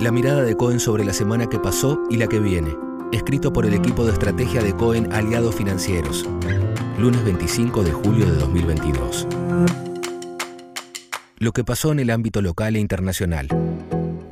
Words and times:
La 0.00 0.12
mirada 0.12 0.44
de 0.44 0.56
Cohen 0.56 0.78
sobre 0.78 1.04
la 1.04 1.12
semana 1.12 1.48
que 1.48 1.58
pasó 1.58 2.00
y 2.08 2.18
la 2.18 2.28
que 2.28 2.38
viene. 2.38 2.76
Escrito 3.10 3.52
por 3.52 3.66
el 3.66 3.74
equipo 3.74 4.04
de 4.04 4.12
estrategia 4.12 4.62
de 4.62 4.72
Cohen 4.72 5.12
Aliados 5.12 5.56
Financieros. 5.56 6.24
Lunes 6.98 7.24
25 7.24 7.82
de 7.82 7.90
julio 7.90 8.26
de 8.26 8.38
2022. 8.38 9.26
Lo 11.38 11.50
que 11.50 11.64
pasó 11.64 11.90
en 11.90 11.98
el 11.98 12.10
ámbito 12.10 12.40
local 12.42 12.76
e 12.76 12.78
internacional. 12.78 13.48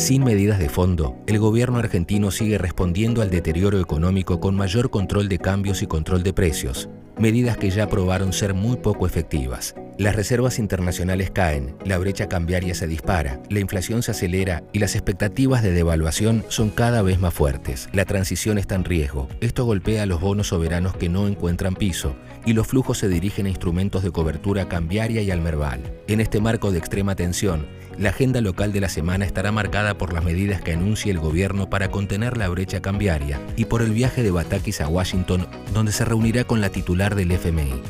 Sin 0.00 0.24
medidas 0.24 0.58
de 0.58 0.70
fondo, 0.70 1.14
el 1.26 1.38
gobierno 1.38 1.78
argentino 1.78 2.30
sigue 2.30 2.56
respondiendo 2.56 3.20
al 3.20 3.28
deterioro 3.28 3.78
económico 3.78 4.40
con 4.40 4.56
mayor 4.56 4.88
control 4.88 5.28
de 5.28 5.38
cambios 5.38 5.82
y 5.82 5.86
control 5.86 6.22
de 6.22 6.32
precios, 6.32 6.88
medidas 7.18 7.58
que 7.58 7.68
ya 7.68 7.86
probaron 7.86 8.32
ser 8.32 8.54
muy 8.54 8.78
poco 8.78 9.06
efectivas. 9.06 9.74
Las 9.98 10.16
reservas 10.16 10.58
internacionales 10.58 11.30
caen, 11.30 11.76
la 11.84 11.98
brecha 11.98 12.30
cambiaria 12.30 12.74
se 12.74 12.86
dispara, 12.86 13.42
la 13.50 13.60
inflación 13.60 14.02
se 14.02 14.12
acelera 14.12 14.64
y 14.72 14.78
las 14.78 14.94
expectativas 14.94 15.62
de 15.62 15.72
devaluación 15.72 16.46
son 16.48 16.70
cada 16.70 17.02
vez 17.02 17.20
más 17.20 17.34
fuertes. 17.34 17.90
La 17.92 18.06
transición 18.06 18.56
está 18.56 18.76
en 18.76 18.84
riesgo. 18.84 19.28
Esto 19.42 19.66
golpea 19.66 20.04
a 20.04 20.06
los 20.06 20.22
bonos 20.22 20.48
soberanos 20.48 20.96
que 20.96 21.10
no 21.10 21.28
encuentran 21.28 21.74
piso 21.74 22.16
y 22.46 22.54
los 22.54 22.66
flujos 22.66 22.96
se 22.96 23.10
dirigen 23.10 23.44
a 23.44 23.50
instrumentos 23.50 24.02
de 24.02 24.12
cobertura 24.12 24.66
cambiaria 24.66 25.20
y 25.20 25.30
al 25.30 25.42
merval. 25.42 25.82
En 26.08 26.22
este 26.22 26.40
marco 26.40 26.72
de 26.72 26.78
extrema 26.78 27.14
tensión, 27.14 27.66
la 28.00 28.10
agenda 28.10 28.40
local 28.40 28.72
de 28.72 28.80
la 28.80 28.88
semana 28.88 29.26
estará 29.26 29.52
marcada 29.52 29.98
por 29.98 30.14
las 30.14 30.24
medidas 30.24 30.62
que 30.62 30.72
anuncie 30.72 31.12
el 31.12 31.18
gobierno 31.18 31.68
para 31.68 31.90
contener 31.90 32.38
la 32.38 32.48
brecha 32.48 32.80
cambiaria 32.80 33.38
y 33.56 33.66
por 33.66 33.82
el 33.82 33.92
viaje 33.92 34.22
de 34.22 34.30
Batakis 34.30 34.80
a 34.80 34.88
Washington, 34.88 35.46
donde 35.74 35.92
se 35.92 36.06
reunirá 36.06 36.44
con 36.44 36.62
la 36.62 36.70
titular 36.70 37.14
del 37.14 37.30
FMI. 37.30 37.82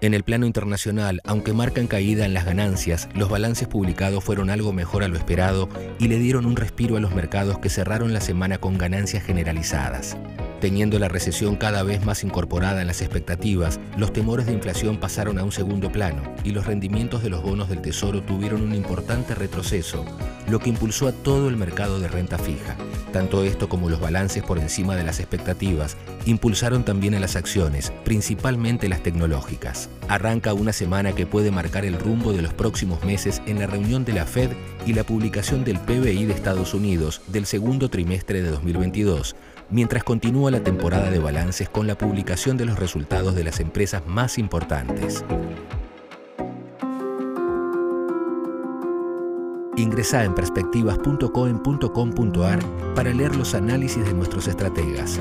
En 0.00 0.14
el 0.14 0.24
plano 0.24 0.46
internacional, 0.46 1.20
aunque 1.24 1.52
marcan 1.52 1.86
caída 1.86 2.24
en 2.24 2.32
las 2.32 2.46
ganancias, 2.46 3.10
los 3.14 3.28
balances 3.28 3.68
publicados 3.68 4.24
fueron 4.24 4.48
algo 4.48 4.72
mejor 4.72 5.04
a 5.04 5.08
lo 5.08 5.18
esperado 5.18 5.68
y 5.98 6.08
le 6.08 6.18
dieron 6.18 6.46
un 6.46 6.56
respiro 6.56 6.96
a 6.96 7.00
los 7.00 7.14
mercados 7.14 7.58
que 7.58 7.68
cerraron 7.68 8.14
la 8.14 8.22
semana 8.22 8.56
con 8.56 8.78
ganancias 8.78 9.22
generalizadas. 9.22 10.16
Teniendo 10.62 11.00
la 11.00 11.08
recesión 11.08 11.56
cada 11.56 11.82
vez 11.82 12.04
más 12.04 12.22
incorporada 12.22 12.82
en 12.82 12.86
las 12.86 13.00
expectativas, 13.00 13.80
los 13.96 14.12
temores 14.12 14.46
de 14.46 14.52
inflación 14.52 14.96
pasaron 14.96 15.40
a 15.40 15.42
un 15.42 15.50
segundo 15.50 15.90
plano 15.90 16.22
y 16.44 16.50
los 16.50 16.66
rendimientos 16.66 17.20
de 17.24 17.30
los 17.30 17.42
bonos 17.42 17.68
del 17.68 17.82
Tesoro 17.82 18.22
tuvieron 18.22 18.62
un 18.62 18.72
importante 18.72 19.34
retroceso, 19.34 20.04
lo 20.48 20.60
que 20.60 20.68
impulsó 20.68 21.08
a 21.08 21.12
todo 21.12 21.48
el 21.48 21.56
mercado 21.56 21.98
de 21.98 22.06
renta 22.06 22.38
fija. 22.38 22.76
Tanto 23.12 23.42
esto 23.42 23.68
como 23.68 23.90
los 23.90 23.98
balances 23.98 24.44
por 24.44 24.60
encima 24.60 24.94
de 24.94 25.02
las 25.02 25.18
expectativas 25.18 25.96
impulsaron 26.26 26.84
también 26.84 27.16
a 27.16 27.20
las 27.20 27.34
acciones, 27.34 27.92
principalmente 28.04 28.88
las 28.88 29.02
tecnológicas. 29.02 29.90
Arranca 30.06 30.54
una 30.54 30.72
semana 30.72 31.12
que 31.12 31.26
puede 31.26 31.50
marcar 31.50 31.84
el 31.84 31.98
rumbo 31.98 32.32
de 32.32 32.42
los 32.42 32.54
próximos 32.54 33.02
meses 33.02 33.42
en 33.46 33.58
la 33.58 33.66
reunión 33.66 34.04
de 34.04 34.12
la 34.12 34.26
Fed 34.26 34.52
y 34.86 34.92
la 34.92 35.02
publicación 35.02 35.64
del 35.64 35.80
PBI 35.80 36.24
de 36.26 36.32
Estados 36.32 36.72
Unidos 36.72 37.20
del 37.26 37.46
segundo 37.46 37.90
trimestre 37.90 38.42
de 38.42 38.50
2022, 38.50 39.34
mientras 39.70 40.04
continúa 40.04 40.51
la 40.52 40.62
temporada 40.62 41.10
de 41.10 41.18
balances 41.18 41.68
con 41.68 41.88
la 41.88 41.98
publicación 41.98 42.56
de 42.56 42.66
los 42.66 42.78
resultados 42.78 43.34
de 43.34 43.42
las 43.42 43.58
empresas 43.58 44.06
más 44.06 44.38
importantes. 44.38 45.24
Ingresa 49.76 50.22
en 50.24 50.34
perspectivas.coen.com.ar 50.34 52.94
para 52.94 53.12
leer 53.12 53.34
los 53.34 53.54
análisis 53.54 54.04
de 54.04 54.12
nuestros 54.12 54.46
estrategas. 54.46 55.18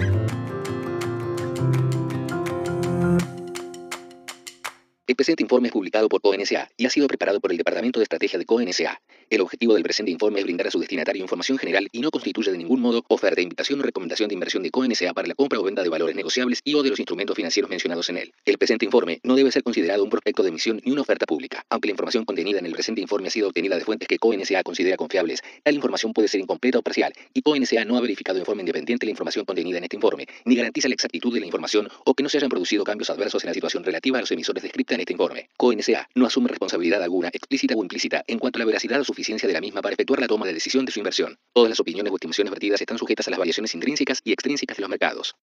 El 5.07 5.15
presente 5.15 5.41
informe 5.43 5.69
es 5.69 5.73
publicado 5.73 6.09
por 6.09 6.19
CONSA 6.21 6.69
y 6.77 6.85
ha 6.85 6.89
sido 6.89 7.07
preparado 7.07 7.39
por 7.39 7.51
el 7.51 7.57
Departamento 7.57 7.99
de 7.99 8.03
Estrategia 8.03 8.37
de 8.37 8.45
CONSA. 8.45 9.01
El 9.31 9.39
objetivo 9.39 9.75
del 9.75 9.83
presente 9.83 10.11
informe 10.11 10.39
es 10.39 10.43
brindar 10.43 10.67
a 10.67 10.71
su 10.71 10.77
destinatario 10.77 11.21
información 11.21 11.57
general 11.57 11.87
y 11.93 12.01
no 12.01 12.11
constituye 12.11 12.51
de 12.51 12.57
ningún 12.57 12.81
modo 12.81 13.05
oferta, 13.07 13.39
invitación 13.39 13.79
o 13.79 13.83
recomendación 13.83 14.27
de 14.27 14.33
inversión 14.33 14.61
de 14.61 14.71
CONSA 14.71 15.13
para 15.13 15.25
la 15.25 15.35
compra 15.35 15.57
o 15.57 15.63
venta 15.63 15.83
de 15.83 15.87
valores 15.87 16.17
negociables 16.17 16.59
y 16.65 16.73
o 16.73 16.83
de 16.83 16.89
los 16.89 16.99
instrumentos 16.99 17.33
financieros 17.37 17.69
mencionados 17.69 18.09
en 18.09 18.17
él. 18.17 18.33
El 18.43 18.57
presente 18.57 18.83
informe 18.83 19.21
no 19.23 19.35
debe 19.35 19.49
ser 19.49 19.63
considerado 19.63 20.03
un 20.03 20.09
prospecto 20.09 20.43
de 20.43 20.49
emisión 20.49 20.81
ni 20.83 20.91
una 20.91 21.03
oferta 21.03 21.25
pública. 21.25 21.65
Aunque 21.69 21.87
la 21.87 21.91
información 21.91 22.25
contenida 22.25 22.59
en 22.59 22.65
el 22.65 22.73
presente 22.73 22.99
informe 22.99 23.29
ha 23.29 23.31
sido 23.31 23.47
obtenida 23.47 23.77
de 23.77 23.85
fuentes 23.85 24.09
que 24.09 24.19
CONSA 24.19 24.63
considera 24.63 24.97
confiables, 24.97 25.41
tal 25.63 25.75
información 25.75 26.11
puede 26.11 26.27
ser 26.27 26.41
incompleta 26.41 26.79
o 26.79 26.81
parcial 26.81 27.13
y 27.33 27.41
CONSA 27.41 27.85
no 27.85 27.95
ha 27.95 28.01
verificado 28.01 28.37
en 28.37 28.43
forma 28.43 28.63
independiente 28.63 29.05
la 29.05 29.11
información 29.11 29.45
contenida 29.45 29.77
en 29.77 29.85
este 29.85 29.95
informe, 29.95 30.27
ni 30.43 30.57
garantiza 30.57 30.89
la 30.89 30.95
exactitud 30.95 31.33
de 31.33 31.39
la 31.39 31.45
información 31.45 31.87
o 32.03 32.13
que 32.15 32.23
no 32.23 32.27
se 32.27 32.35
hayan 32.35 32.49
producido 32.49 32.83
cambios 32.83 33.09
adversos 33.09 33.45
en 33.45 33.47
la 33.47 33.53
situación 33.53 33.85
relativa 33.85 34.17
a 34.17 34.21
los 34.21 34.31
emisores 34.31 34.61
descrita 34.61 34.95
en 34.95 34.99
este 34.99 35.13
informe. 35.13 35.47
CONSA 35.55 36.09
no 36.15 36.25
asume 36.25 36.49
responsabilidad 36.49 37.01
alguna, 37.01 37.29
explícita 37.29 37.75
o 37.77 37.81
implícita, 37.81 38.25
en 38.27 38.37
cuanto 38.37 38.57
a 38.57 38.59
la 38.59 38.65
veracidad 38.65 38.99
o 38.99 39.05
suficiencia 39.05 39.20
de 39.21 39.53
la 39.53 39.61
misma 39.61 39.81
para 39.81 39.93
efectuar 39.93 40.19
la 40.19 40.27
toma 40.27 40.47
de 40.47 40.53
decisión 40.53 40.83
de 40.83 40.91
su 40.91 40.99
inversión. 40.99 41.37
Todas 41.53 41.69
las 41.69 41.79
opiniones 41.79 42.11
o 42.11 42.15
estimaciones 42.15 42.51
vertidas 42.51 42.81
están 42.81 42.97
sujetas 42.97 43.27
a 43.27 43.31
las 43.31 43.37
variaciones 43.37 43.73
intrínsecas 43.75 44.19
y 44.23 44.33
extrínsecas 44.33 44.77
de 44.77 44.81
los 44.81 44.89
mercados. 44.89 45.35